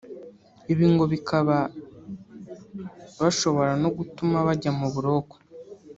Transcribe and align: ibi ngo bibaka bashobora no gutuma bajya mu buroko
ibi 0.71 0.85
ngo 0.91 1.03
bibaka 1.11 1.37
bashobora 3.21 3.71
no 3.83 3.89
gutuma 3.97 4.37
bajya 4.47 4.71
mu 4.79 4.87
buroko 4.93 5.35